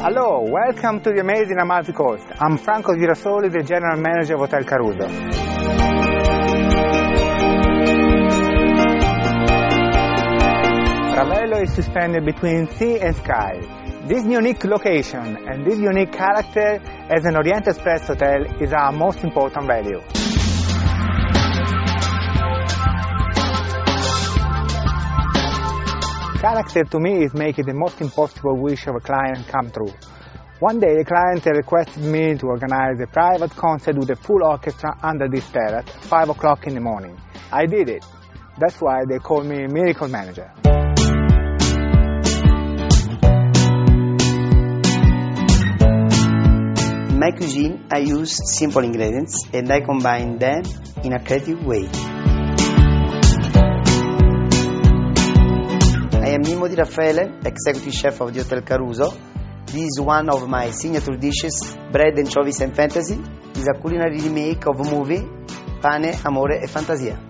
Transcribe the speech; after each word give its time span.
Hello, 0.00 0.40
welcome 0.50 1.00
to 1.02 1.12
the 1.12 1.20
amazing 1.20 1.58
Amalfi 1.60 1.92
Coast. 1.92 2.26
I'm 2.40 2.58
Franco 2.58 2.92
Girasoli, 2.94 3.52
the 3.52 3.62
General 3.62 4.00
Manager 4.00 4.34
of 4.34 4.40
Hotel 4.40 4.64
Caruso. 4.64 5.06
Ravello 11.14 11.62
is 11.62 11.72
suspended 11.72 12.24
between 12.24 12.66
sea 12.70 12.98
and 12.98 13.14
sky. 13.14 13.60
This 14.08 14.24
unique 14.24 14.64
location 14.64 15.36
and 15.46 15.64
this 15.64 15.78
unique 15.78 16.10
character 16.10 16.80
as 17.14 17.24
an 17.24 17.36
Orient 17.36 17.68
Express 17.68 18.08
hotel 18.08 18.42
is 18.60 18.72
our 18.72 18.90
most 18.90 19.22
important 19.22 19.68
value. 19.68 20.00
Character 26.40 26.84
to 26.84 27.00
me 27.00 27.24
is 27.24 27.34
making 27.34 27.66
the 27.66 27.74
most 27.74 28.00
impossible 28.00 28.56
wish 28.56 28.86
of 28.86 28.94
a 28.94 29.00
client 29.00 29.48
come 29.48 29.72
true. 29.72 29.92
One 30.60 30.78
day 30.78 31.00
a 31.00 31.04
client 31.04 31.44
requested 31.44 32.04
me 32.04 32.36
to 32.36 32.46
organize 32.46 33.00
a 33.00 33.08
private 33.08 33.50
concert 33.56 33.96
with 33.98 34.08
a 34.10 34.14
full 34.14 34.44
orchestra 34.44 34.96
under 35.02 35.28
this 35.28 35.48
terrace 35.50 35.84
at 35.84 36.02
5 36.04 36.28
o'clock 36.28 36.68
in 36.68 36.74
the 36.74 36.80
morning. 36.80 37.20
I 37.50 37.66
did 37.66 37.88
it. 37.88 38.04
That's 38.56 38.80
why 38.80 39.02
they 39.08 39.18
call 39.18 39.42
me 39.42 39.66
Miracle 39.66 40.06
Manager. 40.06 40.52
In 47.10 47.18
my 47.18 47.32
cuisine, 47.32 47.88
I 47.90 47.98
use 47.98 48.38
simple 48.56 48.84
ingredients 48.84 49.44
and 49.52 49.68
I 49.72 49.80
combine 49.80 50.38
them 50.38 50.62
in 51.02 51.14
a 51.14 51.24
creative 51.24 51.64
way. 51.66 51.88
Di 56.66 56.74
Raffaele, 56.74 57.38
executive 57.44 57.92
chef 57.92 58.20
of 58.20 58.32
the 58.32 58.42
Hotel 58.42 58.62
Caruso. 58.62 59.12
This 59.66 59.84
is 59.84 60.00
one 60.00 60.28
of 60.30 60.48
my 60.48 60.70
signature 60.70 61.16
dishes, 61.16 61.76
bread, 61.92 62.18
anchovies 62.18 62.60
and 62.60 62.74
fantasy. 62.74 63.20
Is 63.54 63.68
a 63.68 63.78
culinary 63.78 64.18
remake 64.20 64.66
of 64.66 64.80
a 64.80 64.84
movie, 64.90 65.28
Pane, 65.80 66.14
Amore 66.24 66.62
e 66.64 66.66
Fantasia. 66.66 67.27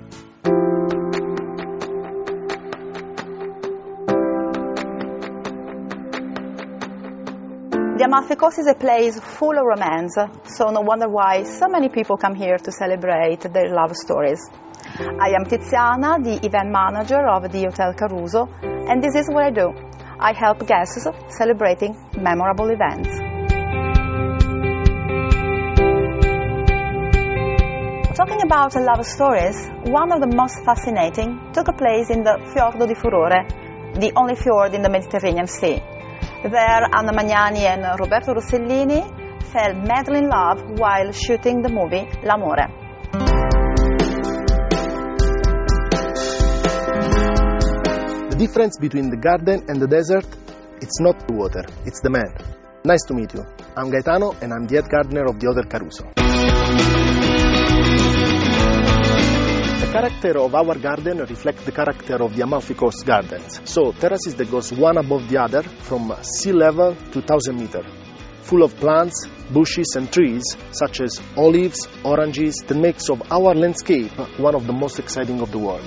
The 7.99 8.05
Amalfi 8.05 8.35
is 8.61 8.69
a 8.69 8.75
place 8.75 9.19
full 9.19 9.59
of 9.59 9.65
romance, 9.65 10.15
so 10.45 10.71
no 10.71 10.83
wonder 10.83 11.09
why 11.09 11.43
so 11.43 11.67
many 11.67 11.89
people 11.89 12.17
come 12.17 12.37
here 12.37 12.57
to 12.57 12.71
celebrate 12.71 13.41
their 13.41 13.75
love 13.75 13.97
stories. 13.97 14.39
I 15.01 15.35
am 15.35 15.45
Tiziana, 15.45 16.23
the 16.23 16.39
event 16.47 16.71
manager 16.71 17.27
of 17.27 17.51
the 17.51 17.65
Hotel 17.65 17.93
Caruso, 17.95 18.49
and 18.63 19.03
this 19.03 19.17
is 19.17 19.27
what 19.27 19.47
I 19.47 19.51
do. 19.51 19.75
I 20.21 20.33
help 20.33 20.65
guests 20.65 21.09
celebrating 21.37 21.97
memorable 22.17 22.71
events. 22.71 23.09
Talking 28.15 28.43
about 28.43 28.77
love 28.77 29.05
stories, 29.05 29.69
one 29.87 30.13
of 30.13 30.21
the 30.21 30.37
most 30.37 30.65
fascinating 30.65 31.51
took 31.53 31.77
place 31.77 32.11
in 32.11 32.23
the 32.23 32.39
Fiordo 32.55 32.87
di 32.87 32.95
Furore, 32.95 33.43
the 33.99 34.13
only 34.15 34.37
fjord 34.37 34.75
in 34.75 34.83
the 34.83 34.89
Mediterranean 34.89 35.49
Sea. 35.49 35.83
There, 36.41 36.85
Anna 36.95 37.13
Magnani 37.13 37.67
and 37.67 37.83
Roberto 37.99 38.33
Rossellini 38.33 39.03
fell 39.53 39.75
madly 39.75 40.19
in 40.19 40.29
love 40.29 40.79
while 40.79 41.11
shooting 41.11 41.63
the 41.63 41.69
movie 41.69 42.07
L'Amore. 42.23 42.69
The 48.31 48.37
difference 48.39 48.79
between 48.79 49.11
the 49.11 49.17
garden 49.17 49.65
and 49.67 49.83
the 49.83 49.89
desert, 49.89 50.27
it's 50.81 51.01
not 51.01 51.27
the 51.27 51.35
water, 51.35 51.65
it's 51.85 52.01
the 52.03 52.11
man. 52.11 52.33
Nice 52.85 53.03
to 53.09 53.15
meet 53.15 53.35
you. 53.35 53.45
I'm 53.77 53.91
Gaetano 53.91 54.37
and 54.41 54.53
I'm 54.53 54.67
the 54.69 54.77
head 54.77 54.89
gardener 54.89 55.25
of 55.25 55.41
the 55.41 55.49
other 55.51 55.65
Caruso. 55.69 56.28
The 59.89 59.95
character 59.95 60.39
of 60.41 60.55
our 60.55 60.75
garden 60.77 61.17
reflects 61.21 61.65
the 61.65 61.73
character 61.73 62.23
of 62.23 62.37
the 62.37 62.43
Amalfi 62.43 62.75
Coast 62.75 63.07
gardens. 63.07 63.59
So, 63.65 63.93
terraces 63.93 64.35
that 64.35 64.51
goes 64.51 64.71
one 64.71 64.99
above 64.99 65.31
the 65.31 65.39
other 65.41 65.63
from 65.63 66.13
sea 66.21 66.53
level 66.53 66.95
to 66.95 67.21
1000 67.21 67.57
meter, 67.57 67.83
full 68.43 68.65
of 68.65 68.77
plants, 68.77 69.27
bushes 69.51 69.97
and 69.97 70.13
trees 70.13 70.45
such 70.73 71.01
as 71.01 71.19
olives, 71.39 71.89
oranges 72.05 72.57
that 72.67 72.77
makes 72.77 73.09
of 73.09 73.23
our 73.33 73.55
landscape 73.55 74.13
one 74.39 74.55
of 74.55 74.67
the 74.67 74.75
most 74.75 74.99
exciting 74.99 75.41
of 75.41 75.51
the 75.53 75.59
world. 75.59 75.81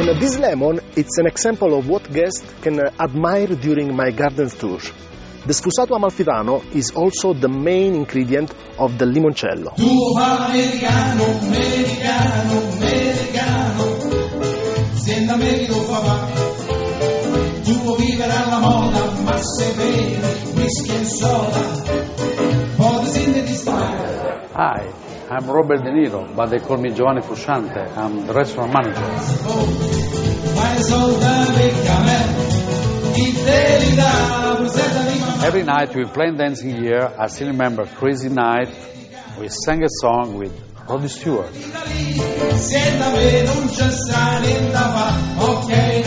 And 0.00 0.20
this 0.20 0.36
lemon, 0.36 0.80
it's 0.96 1.16
an 1.18 1.28
example 1.28 1.78
of 1.78 1.88
what 1.88 2.12
guests 2.12 2.42
can 2.60 2.80
admire 2.98 3.46
during 3.54 3.94
my 3.94 4.10
garden 4.10 4.50
tour. 4.50 4.80
The 5.44 5.52
sfusato 5.52 5.96
amalfitano 5.96 6.62
is 6.72 6.92
also 6.94 7.32
the 7.32 7.48
main 7.48 7.96
ingredient 7.96 8.54
of 8.78 8.96
the 8.96 9.04
limoncello. 9.04 9.72
Tuo 9.74 10.16
americano, 10.16 11.24
americano, 11.40 12.60
americano, 12.76 13.84
se 14.94 15.24
l'Americo 15.24 15.74
fa 15.80 15.98
va. 15.98 16.28
Tu 17.64 17.72
vuoi 17.72 18.04
vivere 18.04 18.32
alla 18.32 18.58
moda, 18.60 19.10
ma 19.24 19.36
se 19.36 19.72
bevi 19.74 20.20
whisky 20.54 20.94
and 20.94 21.06
soda, 21.06 21.82
potresti 22.76 23.42
di 23.42 23.54
stare. 23.54 24.48
Hi, 24.54 24.86
I'm 25.28 25.50
Robert 25.50 25.82
De 25.82 25.90
Niro, 25.90 26.24
but 26.36 26.50
they 26.50 26.60
call 26.60 26.78
me 26.78 26.92
Giovanni 26.92 27.20
Frusciante. 27.20 27.90
I'm 27.96 28.26
the 28.26 28.32
restaurant 28.32 28.72
manager. 28.72 29.02
Every 35.44 35.64
night 35.64 35.94
we 35.94 36.04
play 36.04 36.30
dancing 36.36 36.70
here. 36.82 37.12
I 37.18 37.26
still 37.26 37.48
remember 37.48 37.84
Crazy 37.84 38.28
Night. 38.28 38.68
We 39.38 39.48
sang 39.48 39.82
a 39.82 39.88
song 39.88 40.38
with 40.38 40.52
Rod 40.88 41.10
Stewart. 41.10 41.50
Okay, 45.38 46.02